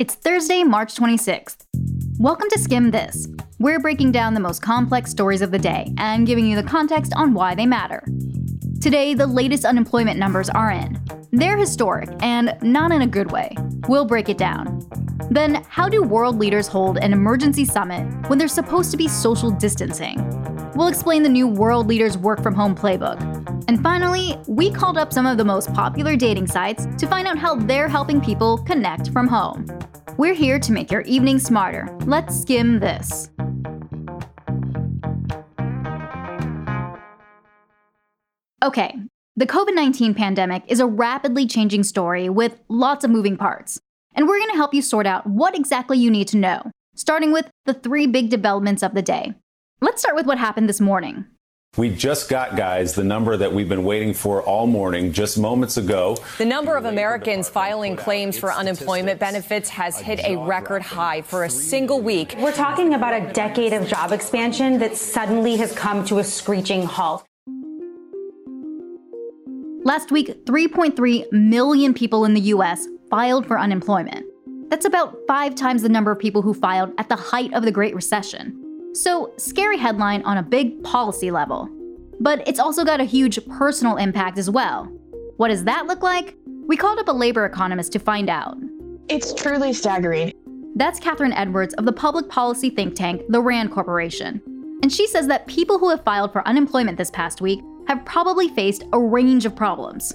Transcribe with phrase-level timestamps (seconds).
[0.00, 1.66] It's Thursday, March 26th.
[2.18, 3.28] Welcome to Skimm This.
[3.58, 7.12] We're breaking down the most complex stories of the day and giving you the context
[7.16, 8.02] on why they matter.
[8.80, 10.98] Today, the latest unemployment numbers are in.
[11.32, 13.54] They're historic and not in a good way.
[13.88, 14.88] We'll break it down.
[15.30, 19.50] Then, how do world leaders hold an emergency summit when there's supposed to be social
[19.50, 20.16] distancing?
[20.76, 23.20] We'll explain the new world leaders work from home playbook.
[23.68, 27.36] And finally, we called up some of the most popular dating sites to find out
[27.36, 29.66] how they're helping people connect from home.
[30.20, 31.88] We're here to make your evening smarter.
[32.04, 33.30] Let's skim this.
[38.62, 38.96] Okay,
[39.36, 43.80] the COVID 19 pandemic is a rapidly changing story with lots of moving parts.
[44.14, 47.32] And we're going to help you sort out what exactly you need to know, starting
[47.32, 49.32] with the three big developments of the day.
[49.80, 51.24] Let's start with what happened this morning.
[51.76, 55.76] We just got, guys, the number that we've been waiting for all morning, just moments
[55.76, 56.16] ago.
[56.38, 61.44] The number of Americans filing claims for unemployment benefits has hit a record high for
[61.44, 62.34] a single week.
[62.40, 66.82] We're talking about a decade of job expansion that suddenly has come to a screeching
[66.82, 67.24] halt.
[69.84, 74.26] Last week, 3.3 million people in the US filed for unemployment.
[74.70, 77.70] That's about five times the number of people who filed at the height of the
[77.70, 78.59] Great Recession.
[78.92, 81.68] So, scary headline on a big policy level.
[82.18, 84.84] But it's also got a huge personal impact as well.
[85.36, 86.36] What does that look like?
[86.66, 88.56] We called up a labor economist to find out.
[89.08, 90.32] It's truly staggering.
[90.76, 94.40] That's Kathryn Edwards of the public policy think tank, the RAND Corporation.
[94.82, 98.48] And she says that people who have filed for unemployment this past week have probably
[98.48, 100.14] faced a range of problems.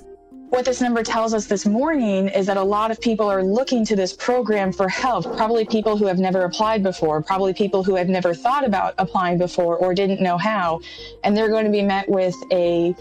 [0.50, 3.84] What this number tells us this morning is that a lot of people are looking
[3.86, 5.26] to this program for help.
[5.36, 9.40] Probably people who have never applied before, probably people who have never thought about applying
[9.40, 10.82] before or didn't know how.
[11.24, 12.96] And they're going to be met with a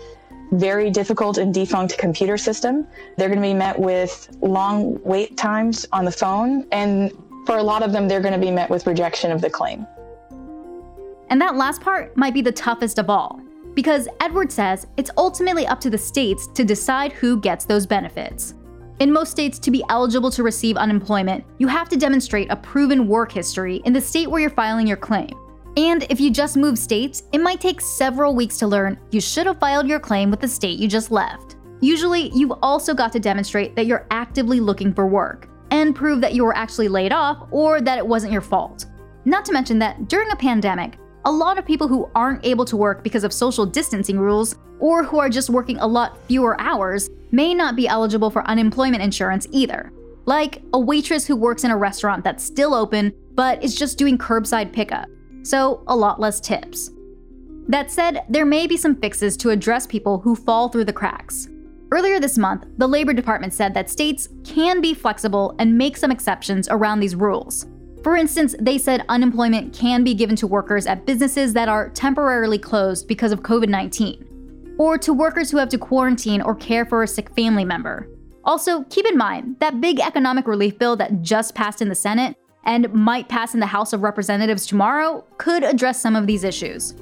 [0.53, 2.87] very difficult and defunct computer system.
[3.19, 6.67] They're going to be met with long wait times on the phone.
[6.73, 7.13] And
[7.47, 9.87] for a lot of them, they're going to be met with rejection of the claim.
[11.29, 13.41] And that last part might be the toughest of all.
[13.75, 18.55] Because Edward says it's ultimately up to the states to decide who gets those benefits.
[19.01, 23.09] In most states, to be eligible to receive unemployment, you have to demonstrate a proven
[23.09, 25.31] work history in the state where you're filing your claim.
[25.77, 29.47] And if you just move states, it might take several weeks to learn you should
[29.47, 31.57] have filed your claim with the state you just left.
[31.81, 36.35] Usually, you've also got to demonstrate that you're actively looking for work and prove that
[36.35, 38.87] you were actually laid off or that it wasn't your fault.
[39.25, 42.77] Not to mention that during a pandemic, a lot of people who aren't able to
[42.77, 47.09] work because of social distancing rules, or who are just working a lot fewer hours,
[47.31, 49.93] may not be eligible for unemployment insurance either.
[50.27, 54.19] Like a waitress who works in a restaurant that's still open, but is just doing
[54.19, 55.09] curbside pickup,
[55.43, 56.91] so a lot less tips.
[57.69, 61.49] That said, there may be some fixes to address people who fall through the cracks.
[61.91, 66.11] Earlier this month, the Labor Department said that states can be flexible and make some
[66.11, 67.67] exceptions around these rules.
[68.05, 72.59] For instance, they said unemployment can be given to workers at businesses that are temporarily
[72.59, 77.03] closed because of COVID 19, or to workers who have to quarantine or care for
[77.03, 78.07] a sick family member.
[78.45, 82.37] Also, keep in mind that big economic relief bill that just passed in the Senate
[82.65, 86.95] and might pass in the House of Representatives tomorrow could address some of these issues.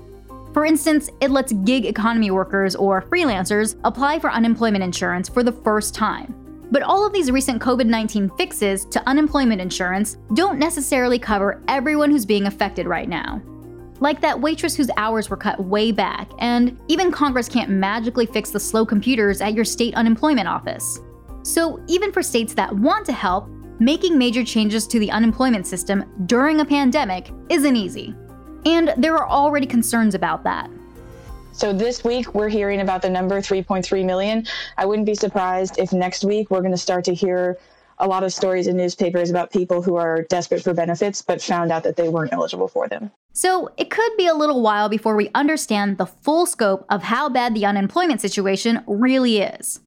[0.53, 5.53] For instance, it lets gig economy workers or freelancers apply for unemployment insurance for the
[5.53, 6.42] first time.
[6.73, 12.11] But all of these recent COVID 19 fixes to unemployment insurance don't necessarily cover everyone
[12.11, 13.43] who's being affected right now.
[14.01, 18.51] Like that waitress whose hours were cut way back, and even Congress can't magically fix
[18.51, 20.99] the slow computers at your state unemployment office.
[21.43, 26.05] So, even for states that want to help, making major changes to the unemployment system
[26.25, 28.15] during a pandemic isn't easy.
[28.65, 30.71] And there are already concerns about that.
[31.55, 34.47] So this week we're hearing about the number 3.3 million.
[34.79, 37.59] I wouldn't be surprised if next week we're going to start to hear
[37.99, 41.71] a lot of stories in newspapers about people who are desperate for benefits but found
[41.71, 43.11] out that they weren't eligible for them.
[43.35, 47.29] So it could be a little while before we understand the full scope of how
[47.29, 49.81] bad the unemployment situation really is.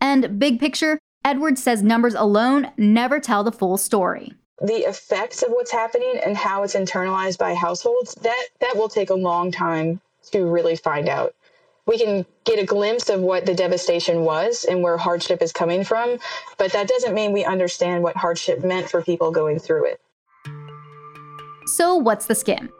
[0.00, 4.34] And big picture, Edwards says numbers alone never tell the full story.
[4.62, 9.10] The effects of what's happening and how it's internalized by households, that that will take
[9.10, 11.34] a long time to really find out.
[11.86, 15.84] We can get a glimpse of what the devastation was and where hardship is coming
[15.84, 16.18] from,
[16.58, 20.00] but that doesn't mean we understand what hardship meant for people going through it.
[21.66, 22.70] So, what's the skim?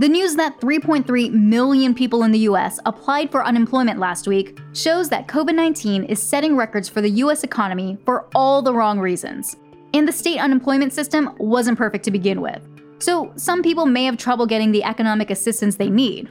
[0.00, 5.10] The news that 3.3 million people in the US applied for unemployment last week shows
[5.10, 9.56] that COVID 19 is setting records for the US economy for all the wrong reasons.
[9.92, 12.62] And the state unemployment system wasn't perfect to begin with.
[12.98, 16.30] So, some people may have trouble getting the economic assistance they need,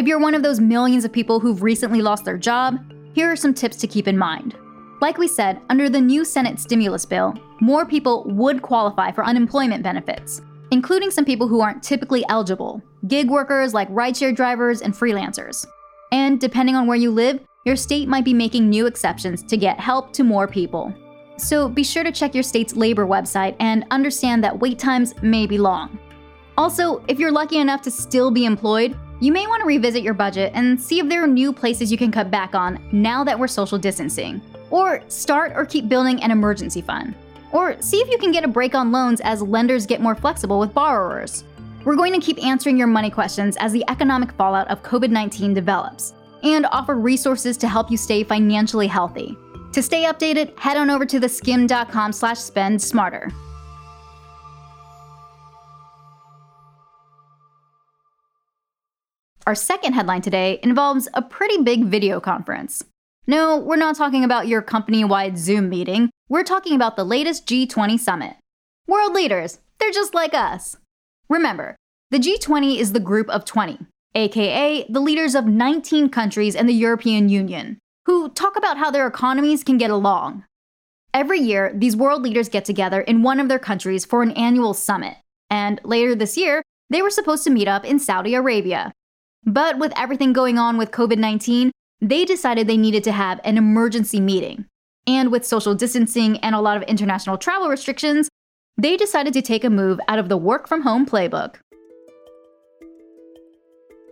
[0.00, 2.78] if you're one of those millions of people who've recently lost their job,
[3.12, 4.56] here are some tips to keep in mind.
[5.02, 9.82] Like we said, under the new Senate stimulus bill, more people would qualify for unemployment
[9.82, 15.66] benefits, including some people who aren't typically eligible gig workers like rideshare drivers and freelancers.
[16.12, 19.78] And depending on where you live, your state might be making new exceptions to get
[19.78, 20.94] help to more people.
[21.36, 25.46] So be sure to check your state's labor website and understand that wait times may
[25.46, 25.98] be long.
[26.56, 30.14] Also, if you're lucky enough to still be employed, you may want to revisit your
[30.14, 33.38] budget and see if there are new places you can cut back on now that
[33.38, 34.40] we're social distancing.
[34.70, 37.14] Or start or keep building an emergency fund.
[37.52, 40.58] Or see if you can get a break on loans as lenders get more flexible
[40.58, 41.44] with borrowers.
[41.84, 45.52] We're going to keep answering your money questions as the economic fallout of COVID 19
[45.54, 49.36] develops, and offer resources to help you stay financially healthy.
[49.72, 53.30] To stay updated, head on over to theskimm.com slash spend smarter.
[59.50, 62.84] Our second headline today involves a pretty big video conference.
[63.26, 66.08] No, we're not talking about your company wide Zoom meeting.
[66.28, 68.36] We're talking about the latest G20 summit.
[68.86, 70.76] World leaders, they're just like us.
[71.28, 71.74] Remember,
[72.12, 73.80] the G20 is the group of 20,
[74.14, 79.08] aka the leaders of 19 countries and the European Union, who talk about how their
[79.08, 80.44] economies can get along.
[81.12, 84.74] Every year, these world leaders get together in one of their countries for an annual
[84.74, 85.16] summit,
[85.50, 88.92] and later this year, they were supposed to meet up in Saudi Arabia.
[89.44, 91.70] But with everything going on with COVID 19,
[92.00, 94.66] they decided they needed to have an emergency meeting.
[95.06, 98.28] And with social distancing and a lot of international travel restrictions,
[98.76, 101.56] they decided to take a move out of the work from home playbook.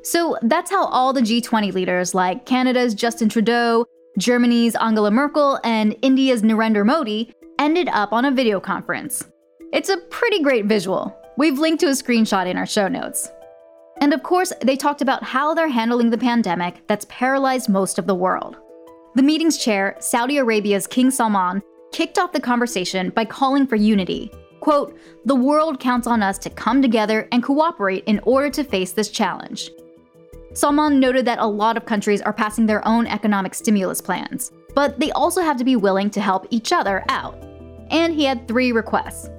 [0.02, 3.84] So that's how all the G20 leaders, like Canada's Justin Trudeau,
[4.18, 9.28] Germany's Angela Merkel, and India's Narendra Modi, ended up on a video conference.
[9.72, 11.14] It's a pretty great visual.
[11.36, 13.30] We've linked to a screenshot in our show notes.
[14.00, 18.06] And of course, they talked about how they're handling the pandemic that's paralyzed most of
[18.06, 18.56] the world.
[19.14, 21.62] The meeting's chair, Saudi Arabia's King Salman,
[21.92, 24.30] kicked off the conversation by calling for unity.
[24.60, 28.92] Quote, the world counts on us to come together and cooperate in order to face
[28.92, 29.70] this challenge.
[30.54, 34.98] Salman noted that a lot of countries are passing their own economic stimulus plans, but
[34.98, 37.34] they also have to be willing to help each other out.
[37.90, 39.30] And he had three requests.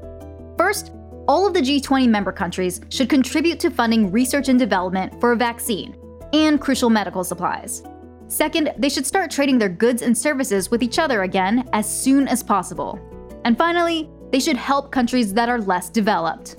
[0.58, 0.92] First,
[1.30, 5.36] all of the G20 member countries should contribute to funding research and development for a
[5.36, 5.96] vaccine
[6.34, 7.84] and crucial medical supplies.
[8.28, 12.28] Second, they should start trading their goods and services with each other again as soon
[12.28, 13.00] as possible.
[13.46, 16.58] And finally, they should help countries that are less developed.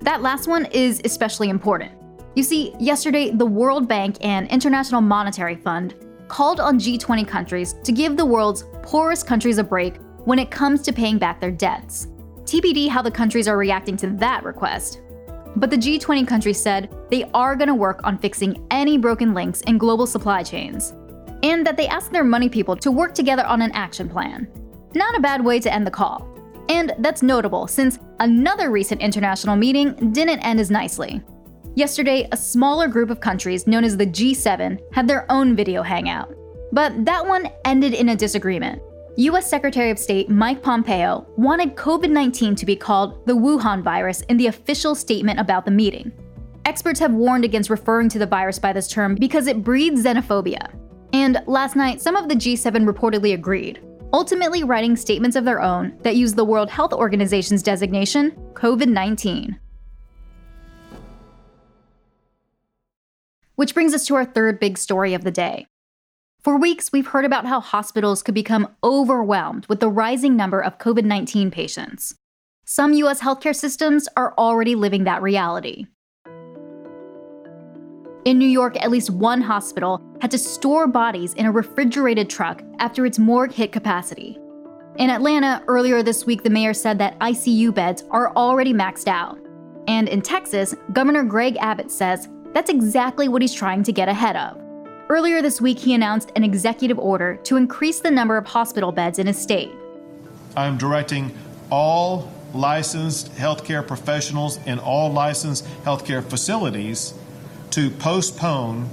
[0.00, 1.92] That last one is especially important.
[2.34, 5.94] You see, yesterday, the World Bank and International Monetary Fund
[6.26, 10.82] called on G20 countries to give the world's poorest countries a break when it comes
[10.82, 12.08] to paying back their debts.
[12.48, 15.02] TBD how the countries are reacting to that request.
[15.56, 19.60] But the G20 countries said they are going to work on fixing any broken links
[19.62, 20.94] in global supply chains,
[21.42, 24.48] and that they asked their money people to work together on an action plan.
[24.94, 26.26] Not a bad way to end the call.
[26.70, 31.22] And that's notable since another recent international meeting didn't end as nicely.
[31.74, 36.34] Yesterday, a smaller group of countries known as the G7 had their own video hangout.
[36.72, 38.80] But that one ended in a disagreement.
[39.18, 44.20] US Secretary of State Mike Pompeo wanted COVID 19 to be called the Wuhan virus
[44.28, 46.12] in the official statement about the meeting.
[46.64, 50.72] Experts have warned against referring to the virus by this term because it breeds xenophobia.
[51.12, 53.80] And last night, some of the G7 reportedly agreed,
[54.12, 59.58] ultimately writing statements of their own that use the World Health Organization's designation, COVID 19.
[63.56, 65.66] Which brings us to our third big story of the day
[66.40, 70.78] for weeks, we've heard about how hospitals could become overwhelmed with the rising number of
[70.78, 72.14] COVID 19 patients.
[72.64, 75.86] Some US healthcare systems are already living that reality.
[78.24, 82.62] In New York, at least one hospital had to store bodies in a refrigerated truck
[82.78, 84.38] after its morgue hit capacity.
[84.98, 89.38] In Atlanta, earlier this week, the mayor said that ICU beds are already maxed out.
[89.86, 94.36] And in Texas, Governor Greg Abbott says that's exactly what he's trying to get ahead
[94.36, 94.60] of.
[95.10, 99.18] Earlier this week, he announced an executive order to increase the number of hospital beds
[99.18, 99.70] in his state.
[100.54, 101.34] I'm directing
[101.70, 107.14] all licensed healthcare professionals in all licensed healthcare facilities
[107.70, 108.86] to postpone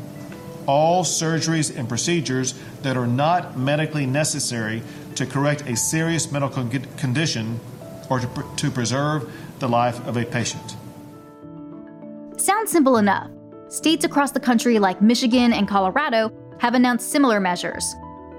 [0.68, 4.82] all surgeries and procedures that are not medically necessary
[5.16, 6.66] to correct a serious medical
[6.98, 7.60] condition
[8.10, 9.30] or to, to preserve
[9.60, 10.78] the life of a patient.
[12.38, 13.35] Sounds simple enough.
[13.76, 17.94] States across the country, like Michigan and Colorado, have announced similar measures.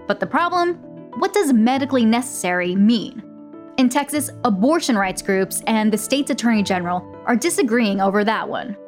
[0.07, 0.77] But the problem?
[1.19, 3.23] What does medically necessary mean?
[3.77, 8.79] In Texas, abortion rights groups and the state's attorney general are disagreeing over that one.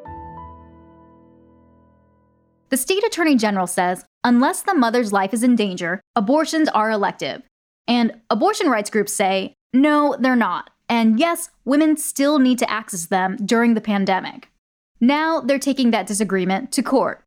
[2.69, 7.43] The state attorney general says unless the mother's life is in danger, abortions are elective.
[7.87, 10.71] And abortion rights groups say, no, they're not.
[10.89, 14.49] And yes, women still need to access them during the pandemic.
[15.01, 17.23] Now they're taking that disagreement to court.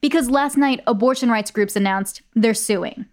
[0.00, 3.04] Because last night, abortion rights groups announced they're suing.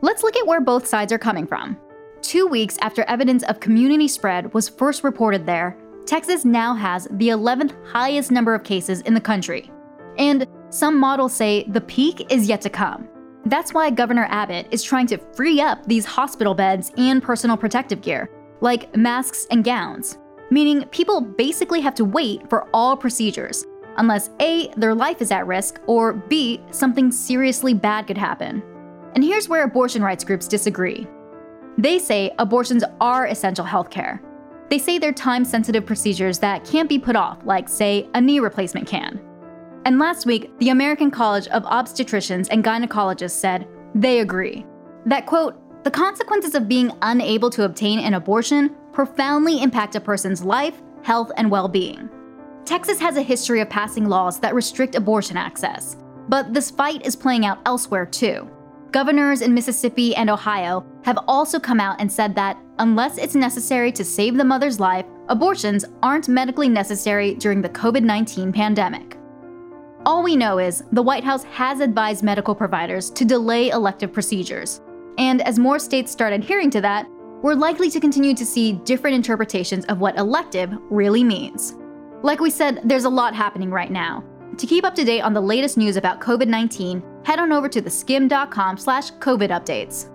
[0.00, 1.76] Let's look at where both sides are coming from.
[2.22, 5.76] Two weeks after evidence of community spread was first reported there,
[6.06, 9.70] Texas now has the 11th highest number of cases in the country.
[10.16, 13.08] And some models say the peak is yet to come.
[13.44, 18.00] That's why Governor Abbott is trying to free up these hospital beds and personal protective
[18.00, 20.18] gear, like masks and gowns,
[20.50, 23.64] meaning people basically have to wait for all procedures,
[23.96, 28.62] unless A, their life is at risk, or B, something seriously bad could happen.
[29.14, 31.06] And here's where abortion rights groups disagree.
[31.76, 34.20] They say abortions are essential healthcare.
[34.70, 38.40] They say they're time sensitive procedures that can't be put off, like, say, a knee
[38.40, 39.20] replacement can.
[39.84, 44.66] And last week, the American College of Obstetricians and Gynecologists said they agree.
[45.06, 50.42] That, quote, the consequences of being unable to obtain an abortion profoundly impact a person's
[50.42, 52.10] life, health, and well being.
[52.64, 55.96] Texas has a history of passing laws that restrict abortion access,
[56.28, 58.50] but this fight is playing out elsewhere too.
[58.90, 63.92] Governors in Mississippi and Ohio have also come out and said that unless it's necessary
[63.92, 69.16] to save the mother's life, abortions aren't medically necessary during the COVID 19 pandemic.
[70.06, 74.80] All we know is the White House has advised medical providers to delay elective procedures.
[75.18, 77.06] And as more states start adhering to that,
[77.42, 81.74] we're likely to continue to see different interpretations of what elective really means.
[82.22, 84.24] Like we said, there's a lot happening right now.
[84.56, 87.80] To keep up to date on the latest news about COVID-19, head on over to
[87.80, 90.10] theskimm.com slash COVID updates.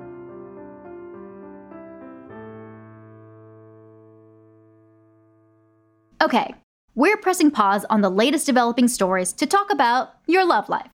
[6.21, 6.53] Okay,
[6.95, 10.89] we're pressing pause on the latest developing stories to talk about your love life.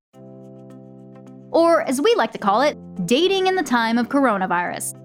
[1.52, 4.99] Or, as we like to call it, dating in the time of coronavirus.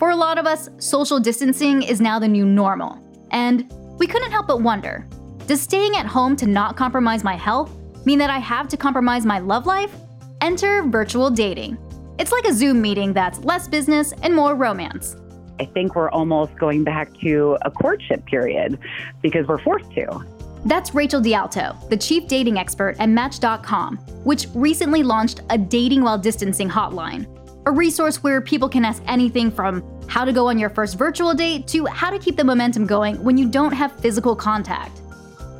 [0.00, 2.98] For a lot of us, social distancing is now the new normal.
[3.32, 5.06] And we couldn't help but wonder
[5.46, 7.70] does staying at home to not compromise my health
[8.06, 9.94] mean that I have to compromise my love life?
[10.40, 11.76] Enter virtual dating.
[12.18, 15.16] It's like a Zoom meeting that's less business and more romance.
[15.58, 18.78] I think we're almost going back to a courtship period
[19.20, 20.24] because we're forced to.
[20.64, 26.16] That's Rachel DeAlto, the chief dating expert at Match.com, which recently launched a dating while
[26.16, 27.26] distancing hotline,
[27.66, 31.34] a resource where people can ask anything from how to go on your first virtual
[31.34, 35.00] date to how to keep the momentum going when you don't have physical contact.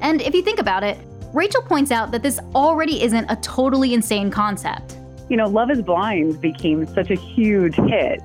[0.01, 0.99] And if you think about it,
[1.33, 4.97] Rachel points out that this already isn't a totally insane concept.
[5.29, 8.21] You know, Love is Blind became such a huge hit,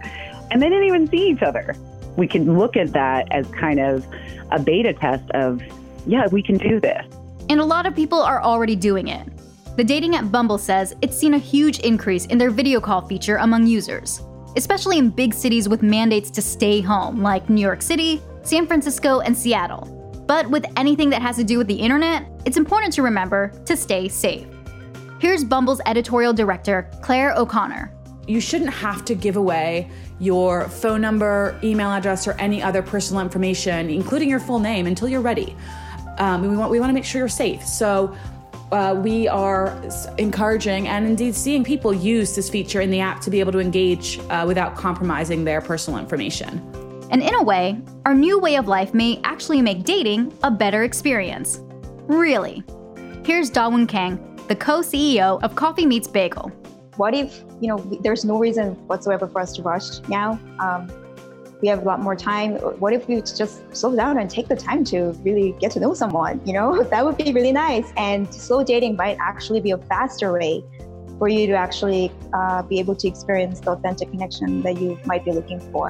[0.50, 1.76] and they didn't even see each other.
[2.16, 4.06] We can look at that as kind of
[4.52, 5.62] a beta test of
[6.08, 7.06] yeah, we can do this.
[7.50, 9.28] And a lot of people are already doing it.
[9.76, 13.36] The dating app Bumble says it's seen a huge increase in their video call feature
[13.36, 14.22] among users,
[14.56, 19.20] especially in big cities with mandates to stay home, like New York City, San Francisco,
[19.20, 20.24] and Seattle.
[20.28, 23.76] But with anything that has to do with the internet, it's important to remember to
[23.76, 24.48] stay safe.
[25.20, 27.92] Here's Bumble's editorial director, Claire O'Connor.
[28.28, 33.22] You shouldn't have to give away your phone number, email address, or any other personal
[33.22, 35.54] information, including your full name, until you're ready
[36.18, 37.64] um, we want we want to make sure you're safe.
[37.66, 38.16] So.
[38.72, 39.80] Uh, we are
[40.18, 43.60] encouraging and indeed seeing people use this feature in the app to be able to
[43.60, 46.60] engage uh, without compromising their personal information.
[47.12, 50.84] And in a way, our new way of life may actually make dating a better
[50.84, 51.62] experience.
[52.08, 52.64] Really.
[53.24, 56.50] Here's Dawoon Kang, the co CEO of Coffee Meets Bagel.
[56.98, 60.40] What if, you know, there's no reason whatsoever for us to rush now?
[60.60, 60.90] Um,
[61.66, 62.58] we have a lot more time.
[62.80, 65.96] What if we just slow down and take the time to really get to know
[65.96, 66.40] someone?
[66.46, 67.92] You know, that would be really nice.
[67.98, 70.64] And slow dating might actually be a faster way
[71.18, 75.26] for you to actually uh, be able to experience the authentic connection that you might
[75.26, 75.90] be looking for.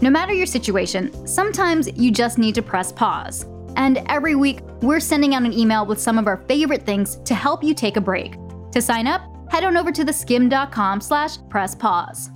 [0.00, 3.44] No matter your situation, sometimes you just need to press pause.
[3.76, 7.34] And every week, we're sending out an email with some of our favorite things to
[7.34, 8.36] help you take a break.
[8.72, 12.30] To sign up, head on over to theskimm.com slash press pause.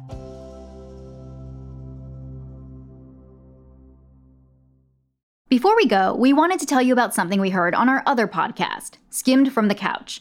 [5.55, 8.27] Before we go, we wanted to tell you about something we heard on our other
[8.27, 10.21] podcast, Skimm'd from the Couch.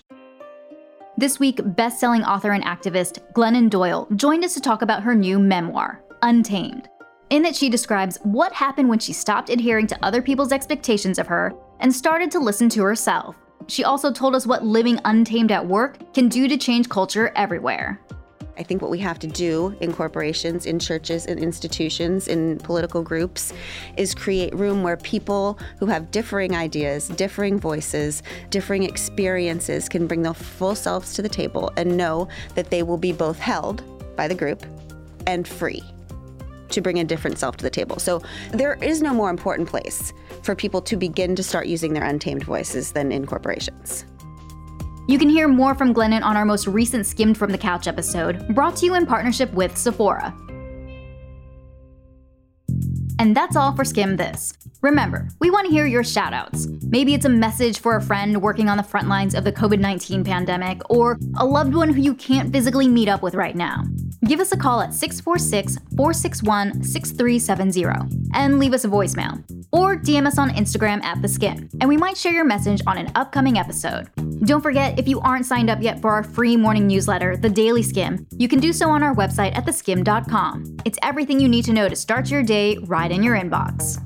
[1.18, 5.16] This week, best selling author and activist Glennon Doyle joined us to talk about her
[5.16, 6.88] new memoir, Untamed.
[7.32, 11.26] In it, she describes what happened when she stopped adhering to other people's expectations of
[11.26, 13.36] her and started to listen to herself.
[13.66, 18.00] She also told us what living untamed at work can do to change culture everywhere.
[18.58, 23.02] I think what we have to do in corporations, in churches, in institutions, in political
[23.02, 23.52] groups
[23.98, 30.22] is create room where people who have differing ideas, differing voices, differing experiences can bring
[30.22, 33.84] their full selves to the table and know that they will be both held
[34.16, 34.64] by the group
[35.26, 35.82] and free
[36.70, 38.00] to bring a different self to the table.
[38.00, 42.04] So there is no more important place for people to begin to start using their
[42.04, 44.06] untamed voices than in corporations.
[45.06, 48.48] You can hear more from Glennon on our most recent Skimm'd from the Couch episode,
[48.56, 50.34] brought to you in partnership with Sephora.
[53.20, 54.54] And that's all for Skimm This.
[54.82, 56.82] Remember, we want to hear your shoutouts.
[56.84, 59.80] Maybe it's a message for a friend working on the front lines of the COVID
[59.80, 63.84] 19 pandemic, or a loved one who you can't physically meet up with right now.
[64.26, 69.44] Give us a call at 646 461 6370 and leave us a voicemail.
[69.74, 72.98] Or DM us on Instagram at The Skimm, and we might share your message on
[72.98, 74.08] an upcoming episode.
[74.46, 77.82] Don't forget, if you aren't signed up yet for our free morning newsletter, The Daily
[77.82, 80.78] Skimm, you can do so on our website at theskimm.com.
[80.86, 84.00] It's everything you need to know to start your day right in your inbox.